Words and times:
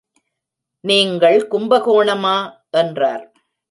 நீங்கள் 0.83 1.47
கும்பகோணமா? 1.51 2.35
என்றார். 2.69 3.25